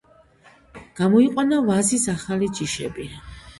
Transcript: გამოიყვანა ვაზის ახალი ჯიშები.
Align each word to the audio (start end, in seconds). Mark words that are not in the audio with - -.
გამოიყვანა 1.01 1.61
ვაზის 1.69 2.09
ახალი 2.17 2.53
ჯიშები. 2.59 3.09